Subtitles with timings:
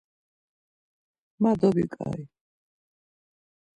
[1.41, 2.21] Ma dobiǩai.